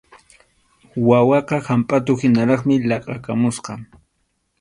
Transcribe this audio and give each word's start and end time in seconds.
Wawaqa 1.07 1.57
hampʼatuhinaraqmi 1.67 2.75
laqʼakamusqa. 2.89 3.71